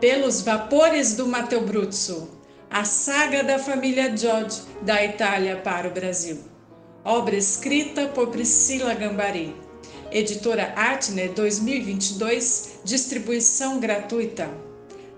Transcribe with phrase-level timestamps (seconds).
[0.00, 2.30] Pelos vapores do Matteo Bruzzo,
[2.70, 6.38] a saga da família George da Itália para o Brasil.
[7.04, 9.54] Obra escrita por Priscila Gambari.
[10.10, 14.48] Editora Atner 2022, distribuição gratuita.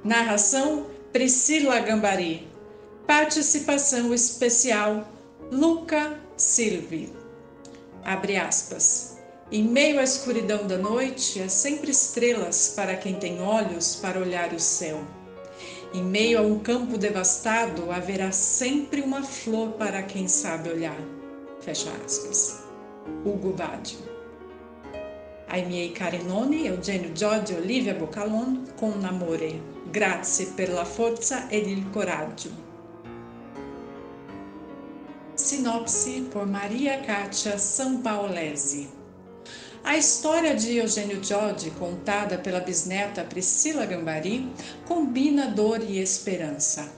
[0.03, 2.49] Narração Priscila Gambari.
[3.07, 5.07] Participação especial
[5.53, 7.13] Luca Silvi.
[8.03, 9.12] Abre aspas.
[9.53, 14.55] Em meio à escuridão da noite, há sempre estrelas para quem tem olhos para olhar
[14.55, 14.99] o céu.
[15.93, 20.97] Em meio a um campo devastado, haverá sempre uma flor para quem sabe olhar.
[21.61, 22.63] Fecha aspas.
[23.27, 23.99] Hugo Baggio.
[25.47, 29.61] Ai miei cari nonni, Eugenio Giorgio Olivia Boccalon, con amore.
[29.91, 32.49] Grazie per la forza ed il coraggio.
[35.35, 39.02] Sinopse por Maria Cátia Sampaolese.
[39.85, 44.49] A história de Eugênio Jodi, contada pela bisneta Priscila Gambari,
[44.87, 46.89] combina dor e esperança.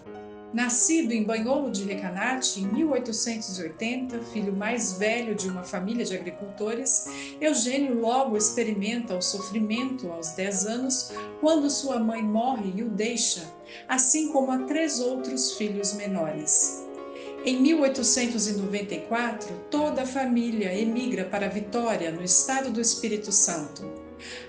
[0.52, 7.06] Nascido em Banholo de Recanati em 1880, filho mais velho de uma família de agricultores,
[7.40, 13.50] Eugênio logo experimenta o sofrimento aos 10 anos, quando sua mãe morre e o deixa,
[13.88, 16.83] assim como a três outros filhos menores.
[17.46, 23.82] Em 1894, toda a família emigra para Vitória, no estado do Espírito Santo.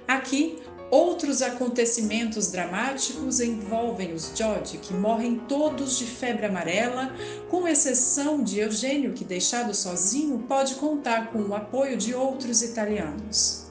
[0.08, 7.14] Aqui, outros acontecimentos dramáticos envolvem os George, que morrem todos de febre amarela,
[7.50, 13.65] com exceção de Eugênio, que, deixado sozinho, pode contar com o apoio de outros italianos.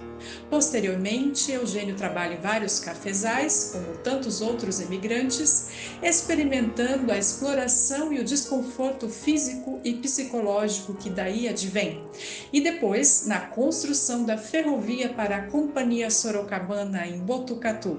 [0.51, 5.69] Posteriormente, Eugênio trabalha em vários cafezais, como tantos outros emigrantes,
[6.03, 12.05] experimentando a exploração e o desconforto físico e psicológico que daí advém.
[12.53, 17.99] E depois, na construção da ferrovia para a Companhia Sorocabana em Botucatu.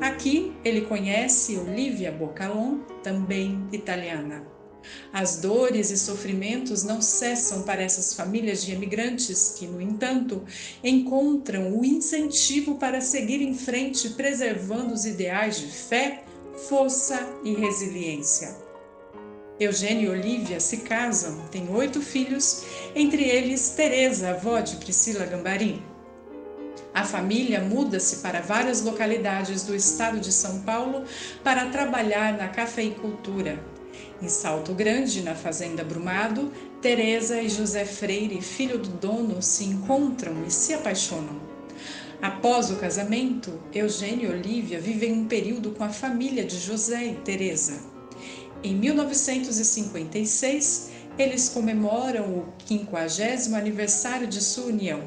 [0.00, 4.57] Aqui ele conhece Olivia Boccalon, também italiana.
[5.12, 10.44] As dores e sofrimentos não cessam para essas famílias de imigrantes que, no entanto,
[10.82, 16.24] encontram o incentivo para seguir em frente, preservando os ideais de fé,
[16.68, 18.56] força e resiliência.
[19.60, 22.62] Eugênio e Olivia se casam, têm oito filhos,
[22.94, 25.82] entre eles Teresa, avó de Priscila Gambari.
[26.94, 31.04] A família muda-se para várias localidades do estado de São Paulo
[31.42, 33.58] para trabalhar na cafeicultura,
[34.20, 36.52] em Salto Grande, na Fazenda Brumado,
[36.82, 41.40] Teresa e José Freire, filho do dono, se encontram e se apaixonam.
[42.20, 47.14] Após o casamento, Eugênio e Olivia vivem um período com a família de José e
[47.14, 47.78] Teresa.
[48.64, 55.00] Em 1956, eles comemoram o 50 aniversário de sua união.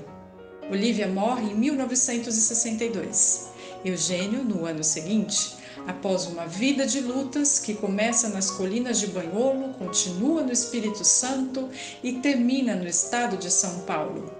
[0.69, 3.49] Olivia morre em 1962.
[3.83, 9.73] Eugênio, no ano seguinte, Após uma vida de lutas que começa nas colinas de Banholo,
[9.73, 11.69] continua no Espírito Santo
[12.03, 14.31] e termina no estado de São Paulo.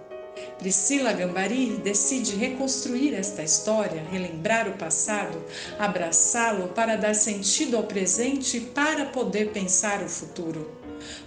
[0.59, 5.43] Priscila Gambari decide reconstruir esta história, relembrar o passado,
[5.79, 10.69] abraçá-lo para dar sentido ao presente e para poder pensar o futuro.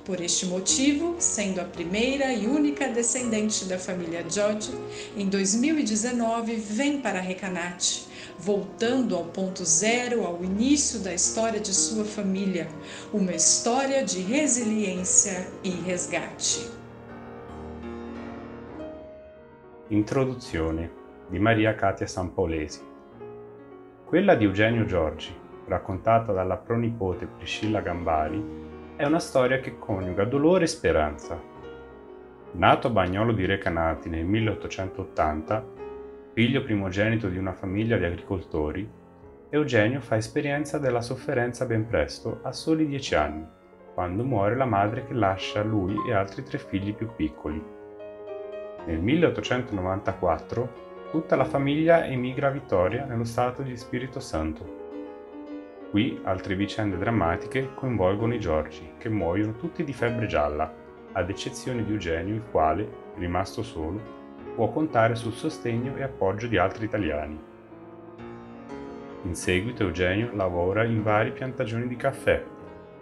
[0.05, 4.71] Por este motivo, sendo a primeira e única descendente da família George,
[5.17, 8.07] em 2019 vem para Recanati,
[8.39, 12.69] voltando ao ponto zero, ao início da história de sua família,
[13.13, 16.71] uma história de resiliência e resgate.
[19.91, 20.91] Introduzione
[21.29, 22.81] di Maria Katia Sampolesi.
[24.05, 25.35] Quella di Eugenio Giorgi,
[25.67, 31.41] raccontata dalla pronipote Priscilla Gambari, è una storia che coniuga dolore e speranza.
[32.53, 35.74] Nato a Bagnolo di Recanati nel 1880,
[36.35, 38.87] figlio primogenito di una famiglia di agricoltori,
[39.49, 43.47] Eugenio fa esperienza della sofferenza ben presto, a soli dieci anni,
[43.95, 47.63] quando muore la madre che lascia lui e altri tre figli più piccoli.
[48.87, 54.83] Nel 1894 tutta la famiglia emigra a Vittoria nello stato di Spirito Santo
[55.95, 60.69] Qui altre vicende drammatiche coinvolgono i Giorgi, che muoiono tutti di febbre gialla,
[61.13, 64.24] ad eccezione di Eugenio, il quale, rimasto solo,
[64.55, 67.39] può contare sul sostegno e appoggio di altri italiani.
[69.23, 72.43] In seguito Eugenio lavora in varie piantagioni di caffè,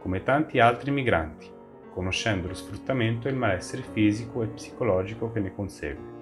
[0.01, 1.51] come tanti altri migranti,
[1.93, 6.21] conoscendo lo sfruttamento e il malessere fisico e psicologico che ne consegue.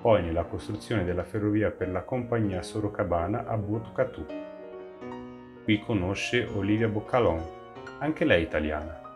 [0.00, 4.24] Poi nella costruzione della ferrovia per la compagnia Sorocabana a Botucatu,
[5.70, 7.40] Qui conosce Olivia Boccalon,
[7.98, 9.09] anche lei italiana.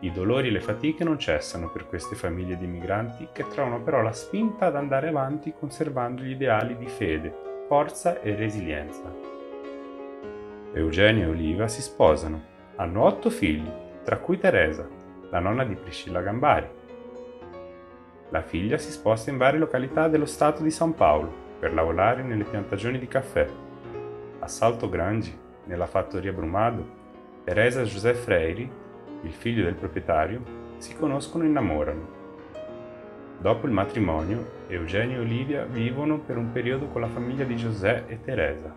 [0.00, 4.00] I dolori e le fatiche non cessano per queste famiglie di migranti che trovano però
[4.00, 9.12] la spinta ad andare avanti conservando gli ideali di fede, forza e resilienza.
[10.72, 12.56] Eugenio e Oliva si sposano.
[12.76, 13.68] Hanno otto figli,
[14.04, 14.88] tra cui Teresa,
[15.30, 16.68] la nonna di Priscilla Gambari.
[18.28, 22.44] La figlia si sposta in varie località dello stato di San Paolo per lavorare nelle
[22.44, 23.48] piantagioni di caffè.
[24.38, 26.96] A Salto Grangi, nella fattoria Brumado,
[27.42, 28.86] Teresa José Freire,
[29.22, 30.42] il figlio del proprietario,
[30.78, 32.16] si conoscono e innamorano.
[33.40, 38.04] Dopo il matrimonio, Eugenio e Olivia vivono per un periodo con la famiglia di José
[38.06, 38.74] e Teresa.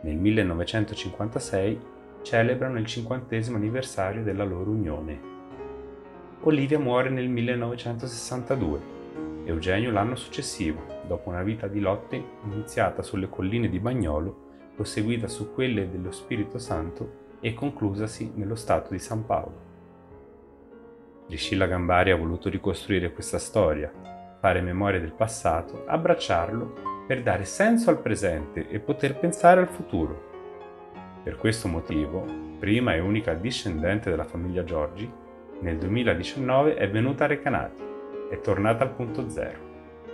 [0.00, 1.80] Nel 1956
[2.22, 5.36] celebrano il cinquantesimo anniversario della loro unione.
[6.42, 8.96] Olivia muore nel 1962,
[9.44, 15.52] Eugenio l'anno successivo, dopo una vita di lotte iniziata sulle colline di Bagnolo, proseguita su
[15.52, 19.66] quelle dello Spirito Santo e conclusasi nello Stato di San Paolo.
[21.26, 23.92] Priscilla Gambari ha voluto ricostruire questa storia,
[24.40, 30.26] fare memoria del passato, abbracciarlo per dare senso al presente e poter pensare al futuro.
[31.22, 32.24] Per questo motivo,
[32.58, 35.10] prima e unica discendente della famiglia Giorgi,
[35.60, 37.82] nel 2019 è venuta a Recanati,
[38.30, 39.58] è tornata al punto zero,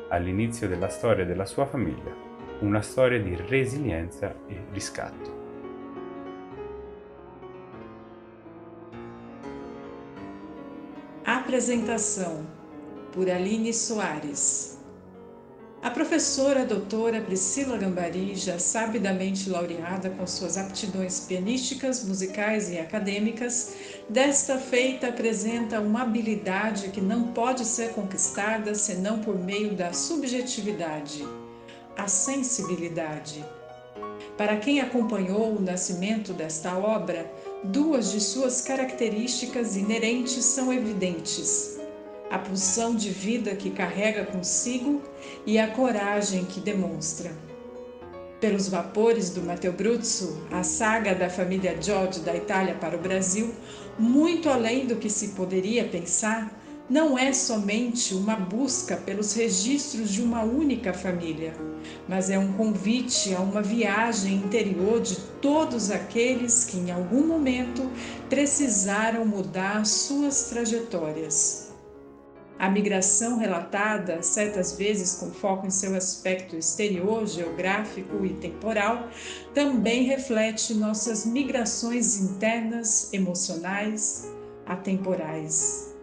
[0.09, 2.13] all'inizio della storia della sua famiglia,
[2.61, 5.44] una storia di resilienza e riscatto.
[11.55, 12.45] Apresentação
[13.13, 14.77] por Aline Soares
[15.81, 23.77] a professora doutora Priscila Gambari, já sabidamente laureada com suas aptidões pianísticas, musicais e acadêmicas,
[24.09, 31.25] desta feita apresenta uma habilidade que não pode ser conquistada senão por meio da subjetividade,
[31.97, 33.45] a sensibilidade.
[34.37, 37.31] Para quem acompanhou o nascimento desta obra,
[37.65, 41.75] duas de suas características inerentes são evidentes
[42.35, 45.01] a pulsão de vida que carrega consigo
[45.47, 47.31] e a coragem que demonstra.
[48.41, 53.55] Pelos vapores do Matteo Bruzzo, a saga da família George da Itália para o Brasil,
[53.97, 56.53] muito além do que se poderia pensar,
[56.89, 61.55] não é somente uma busca pelos registros de uma única família,
[62.07, 67.91] mas é um convite a uma viagem interior de todos aqueles que em algum momento
[68.29, 71.73] precisaram mudar suas trajetórias.
[72.59, 79.09] A migração relatada, certas vezes com foco em seu aspecto exterior, geográfico e temporal,
[79.53, 84.31] também reflete nossas migrações internas, emocionais,
[84.67, 85.94] atemporais.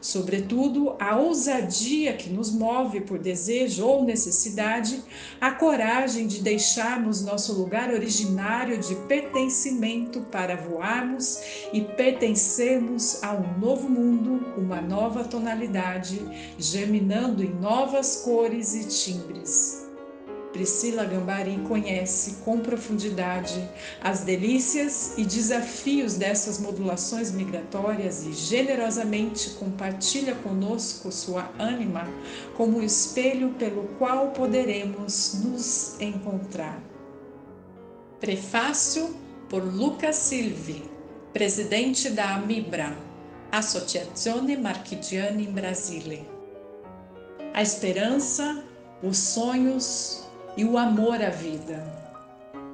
[0.00, 5.02] Sobretudo, a ousadia que nos move por desejo ou necessidade,
[5.40, 11.40] a coragem de deixarmos nosso lugar originário de pertencimento para voarmos
[11.72, 16.20] e pertencermos a um novo mundo, uma nova tonalidade,
[16.58, 19.87] germinando em novas cores e timbres.
[20.52, 23.68] Priscila Gambari conhece com profundidade
[24.00, 32.08] as delícias e desafios dessas modulações migratórias e generosamente compartilha conosco sua ânima
[32.56, 36.82] como espelho pelo qual poderemos nos encontrar.
[38.18, 39.14] Prefácio
[39.48, 40.82] por Luca Silvi,
[41.32, 42.96] presidente da Amibra,
[43.52, 46.28] Associazione Marchigiani in Brasile.
[47.54, 48.62] A esperança,
[49.02, 50.27] os sonhos,
[50.58, 51.80] e o amor à vida.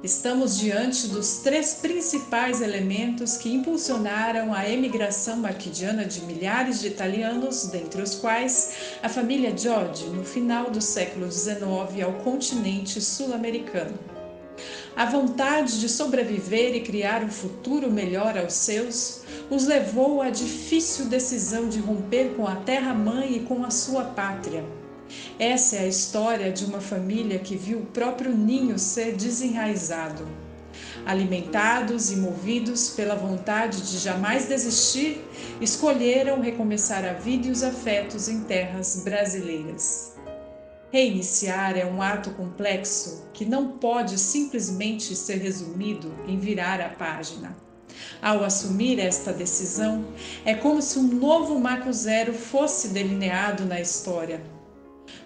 [0.01, 7.67] Estamos diante dos três principais elementos que impulsionaram a emigração marquidiana de milhares de italianos,
[7.67, 13.97] dentre os quais a família George, no final do século XIX, ao continente sul-americano.
[14.95, 21.05] A vontade de sobreviver e criar um futuro melhor aos seus os levou à difícil
[21.05, 24.65] decisão de romper com a terra-mãe e com a sua pátria
[25.37, 30.25] essa é a história de uma família que viu o próprio ninho ser desenraizado.
[31.05, 35.21] Alimentados e movidos pela vontade de jamais desistir,
[35.61, 40.13] escolheram recomeçar a vida e os afetos em terras brasileiras.
[40.91, 47.55] Reiniciar é um ato complexo que não pode simplesmente ser resumido em virar a página.
[48.21, 50.05] Ao assumir esta decisão,
[50.45, 54.54] é como se um novo marco zero fosse delineado na história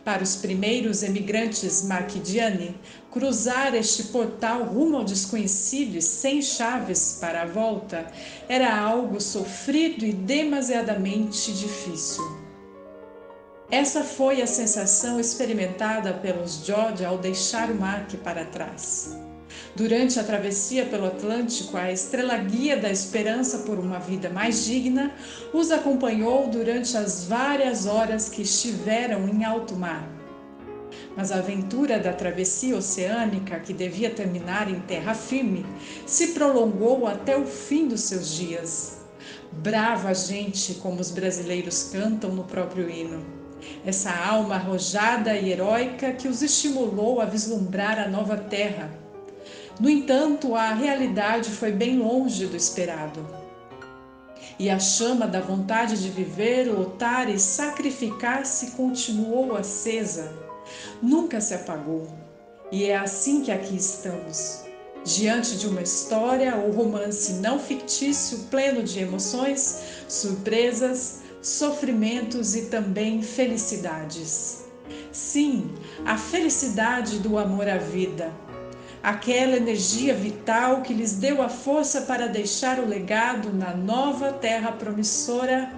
[0.04, 2.76] para os primeiros emigrantes maquidiani,
[3.12, 8.12] cruzar este portal rumo ao desconhecido e sem chaves para a volta
[8.48, 12.24] era algo sofrido e demasiadamente difícil.
[13.72, 19.29] Essa foi a sensação experimentada pelos George ao deixar o mar para trás.
[19.80, 25.16] Durante a travessia pelo Atlântico, a estrela guia da esperança por uma vida mais digna
[25.54, 30.06] os acompanhou durante as várias horas que estiveram em alto mar.
[31.16, 35.66] Mas a aventura da travessia oceânica, que devia terminar em terra firme,
[36.06, 38.98] se prolongou até o fim dos seus dias.
[39.50, 43.26] Brava gente, como os brasileiros cantam no próprio hino.
[43.86, 49.08] Essa alma arrojada e heróica que os estimulou a vislumbrar a nova terra.
[49.80, 53.26] No entanto, a realidade foi bem longe do esperado.
[54.58, 60.50] E a chama da vontade de viver, lutar e sacrificar-se continuou acesa
[61.02, 62.08] nunca se apagou.
[62.72, 64.64] E é assim que aqui estamos,
[65.04, 73.24] diante de uma história ou romance não fictício, pleno de emoções, surpresas, sofrimentos e também
[73.24, 74.66] felicidades.
[75.12, 75.72] Sim,
[76.06, 78.32] a felicidade do amor à vida,
[79.02, 84.72] aquela energia vital que lhes deu a força para deixar o legado na nova terra
[84.72, 85.72] promissora,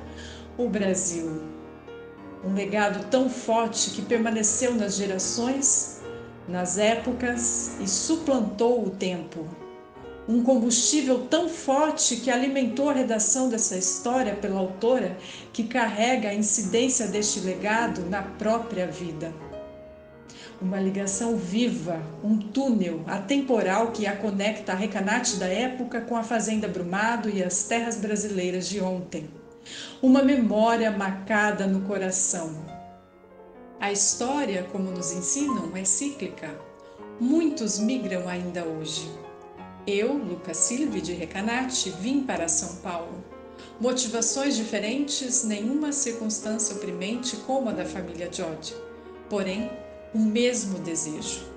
[0.57, 1.51] o Brasil
[2.43, 6.01] um legado tão forte que permaneceu nas gerações,
[6.47, 9.47] nas épocas e suplantou o tempo.
[10.27, 15.17] Um combustível tão forte que alimentou a redação dessa história pela autora,
[15.51, 19.33] que carrega a incidência deste legado na própria vida.
[20.61, 26.23] Uma ligação viva, um túnel atemporal que a conecta a Recanate da época com a
[26.23, 29.27] Fazenda Brumado e as terras brasileiras de ontem
[30.01, 32.53] uma memória marcada no coração.
[33.79, 36.49] A história, como nos ensinam, é cíclica.
[37.19, 39.09] Muitos migram ainda hoje.
[39.85, 43.23] Eu, Lucas Silvi de Recanati, vim para São Paulo.
[43.79, 48.75] Motivações diferentes, nenhuma circunstância oprimente como a da família George.
[49.29, 49.71] Porém,
[50.13, 51.51] o mesmo desejo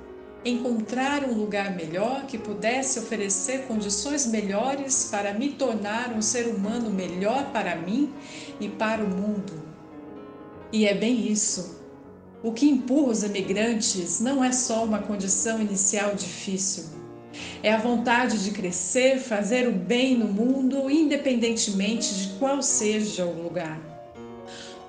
[0.45, 6.91] encontrar um lugar melhor que pudesse oferecer condições melhores para me tornar um ser humano
[6.91, 8.13] melhor para mim
[8.61, 9.63] e para o mundo.
[10.71, 11.83] E é bem isso.
[12.43, 16.85] O que empurra os emigrantes não é só uma condição inicial difícil.
[17.63, 23.43] É a vontade de crescer, fazer o bem no mundo, independentemente de qual seja o
[23.43, 23.94] lugar.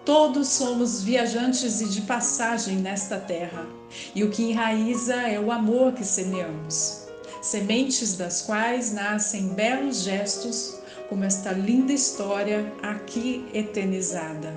[0.05, 3.65] Todos somos viajantes e de passagem nesta terra,
[4.13, 7.07] e o que enraiza é o amor que semeamos,
[7.41, 14.53] sementes das quais nascem belos gestos, como esta linda história aqui eternizada.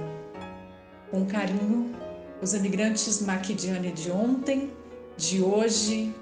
[1.11, 1.97] Com carinho,
[2.43, 4.71] os emigrantes maquidiane de ontem,
[5.17, 6.15] de hoje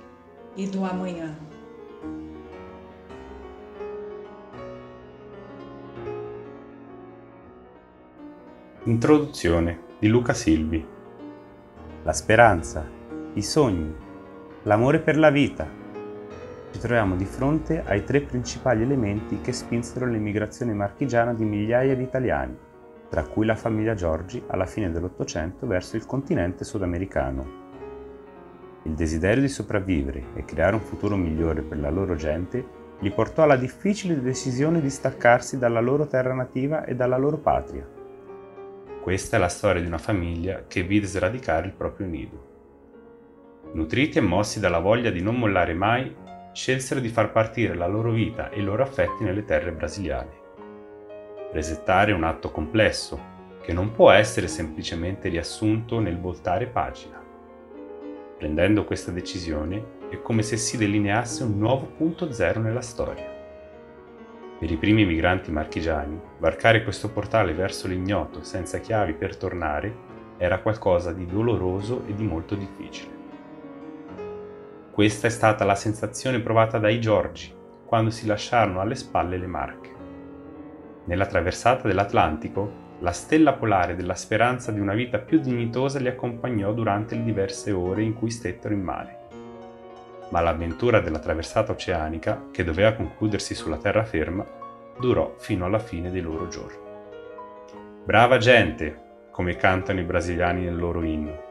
[0.56, 1.36] e do amanhã.
[8.88, 10.86] Introduzione di Luca Silvi.
[12.04, 12.88] La speranza,
[13.34, 13.92] i sogni,
[14.62, 15.68] l'amore per la vita.
[16.70, 22.04] Ci troviamo di fronte ai tre principali elementi che spinsero l'emigrazione marchigiana di migliaia di
[22.04, 22.56] italiani,
[23.10, 27.44] tra cui la famiglia Giorgi alla fine dell'Ottocento verso il continente sudamericano.
[28.84, 32.64] Il desiderio di sopravvivere e creare un futuro migliore per la loro gente
[33.00, 37.95] li portò alla difficile decisione di staccarsi dalla loro terra nativa e dalla loro patria
[39.06, 43.70] questa è la storia di una famiglia che vide sradicare il proprio nido.
[43.72, 46.12] Nutriti e mossi dalla voglia di non mollare mai,
[46.52, 50.30] scelsero di far partire la loro vita e i loro affetti nelle terre brasiliane.
[51.52, 53.20] Resettare è un atto complesso,
[53.62, 57.22] che non può essere semplicemente riassunto nel voltare pagina.
[58.36, 63.35] Prendendo questa decisione è come se si delineasse un nuovo punto zero nella storia.
[64.58, 69.94] Per i primi migranti marchigiani, varcare questo portale verso l'ignoto senza chiavi per tornare
[70.38, 73.14] era qualcosa di doloroso e di molto difficile.
[74.90, 79.94] Questa è stata la sensazione provata dai Giorgi quando si lasciarono alle spalle le Marche.
[81.04, 86.72] Nella traversata dell'Atlantico, la stella polare della speranza di una vita più dignitosa li accompagnò
[86.72, 89.25] durante le diverse ore in cui stettero in mare
[90.30, 94.44] ma l'avventura della traversata oceanica, che doveva concludersi sulla terraferma,
[94.98, 96.78] durò fino alla fine dei loro giorni.
[98.04, 101.44] Brava gente, come cantano i brasiliani nel loro inno,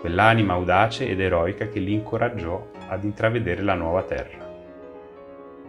[0.00, 4.44] quell'anima audace ed eroica che li incoraggiò ad intravedere la nuova terra.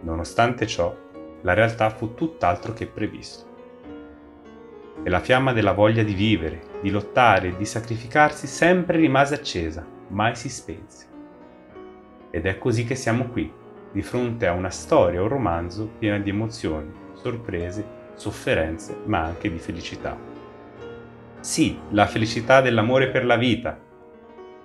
[0.00, 0.94] Nonostante ciò,
[1.42, 3.44] la realtà fu tutt'altro che previsto.
[5.02, 9.86] E la fiamma della voglia di vivere, di lottare e di sacrificarsi sempre rimase accesa,
[10.08, 11.15] mai si spense.
[12.36, 13.50] Ed è così che siamo qui,
[13.90, 17.82] di fronte a una storia, un romanzo piena di emozioni, sorprese,
[18.14, 20.14] sofferenze, ma anche di felicità.
[21.40, 23.80] Sì, la felicità dell'amore per la vita,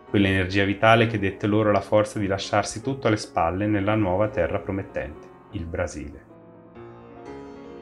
[0.09, 4.59] quell'energia vitale che dette loro la forza di lasciarsi tutto alle spalle nella nuova terra
[4.59, 6.25] promettente, il Brasile.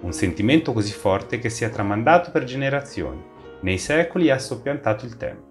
[0.02, 3.24] Un sentimento così forte che si è tramandato per generazioni,
[3.62, 5.49] nei secoli ha soppiantato il tempo.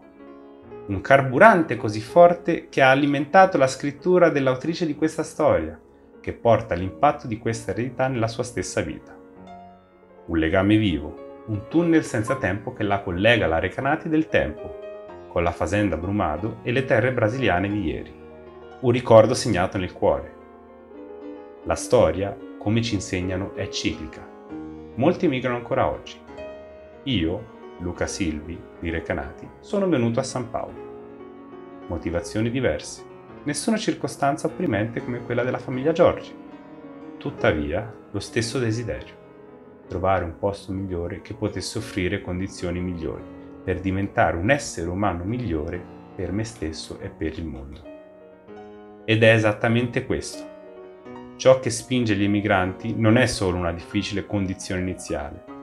[0.89, 5.79] Un carburante così forte che ha alimentato la scrittura dell'autrice di questa storia,
[6.19, 9.15] che porta l'impatto di questa eredità nella sua stessa vita.
[10.27, 14.79] Un legame vivo, un tunnel senza tempo che la collega alla Recanati del tempo,
[15.29, 18.15] con la fazenda Brumado e le terre brasiliane di ieri.
[18.81, 20.37] Un ricordo segnato nel cuore.
[21.65, 24.27] La storia, come ci insegnano, è ciclica.
[24.95, 26.17] Molti emigrano ancora oggi.
[27.05, 30.87] Io, Luca Silvi, di Recanati, sono venuto a San Paolo.
[31.87, 33.03] Motivazioni diverse,
[33.45, 36.35] nessuna circostanza opprimente come quella della famiglia Giorgi.
[37.19, 39.15] Tuttavia, lo stesso desiderio,
[39.87, 43.23] trovare un posto migliore che potesse offrire condizioni migliori,
[43.63, 45.81] per diventare un essere umano migliore
[46.17, 47.81] per me stesso e per il mondo.
[49.05, 50.57] Ed è esattamente questo.
[51.37, 55.57] Ciò che spinge gli emigranti non è solo una difficile condizione iniziale,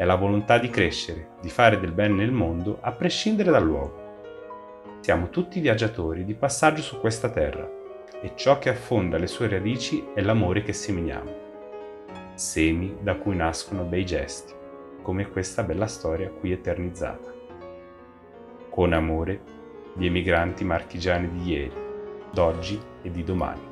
[0.00, 4.96] è la volontà di crescere, di fare del bene nel mondo a prescindere dal luogo.
[5.00, 7.70] Siamo tutti viaggiatori di passaggio su questa terra
[8.22, 11.30] e ciò che affonda le sue radici è l'amore che seminiamo.
[12.32, 14.54] Semi da cui nascono bei gesti,
[15.02, 17.34] come questa bella storia qui eternizzata.
[18.70, 19.42] Con amore,
[19.92, 21.72] gli emigranti marchigiani di ieri,
[22.32, 23.68] d'oggi e di domani.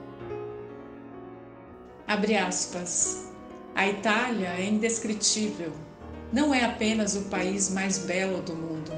[2.04, 3.32] Abre aspas.
[3.74, 5.87] A Itália é indescritível.
[6.32, 8.92] Não é apenas o país mais belo do mundo.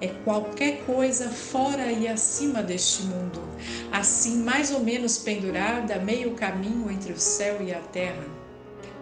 [0.00, 3.40] É qualquer coisa fora e acima deste mundo,
[3.92, 8.24] assim mais ou menos pendurada meio caminho entre o céu e a terra.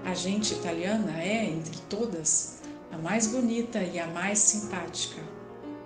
[0.04, 2.58] A gente italiana é, entre todas,
[2.90, 5.22] a mais bonita e a mais simpática,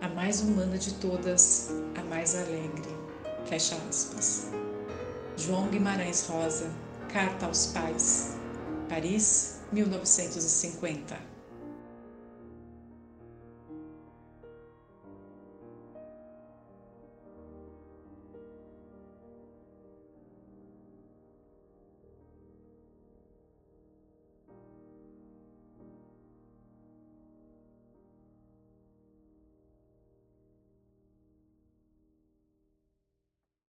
[0.00, 2.96] a mais humana de todas, a mais alegre.
[3.46, 4.48] Fecha aspas.
[5.36, 6.70] João Guimarães Rosa,
[7.12, 8.36] Carta aos Pais,
[8.88, 11.35] Paris, 1950.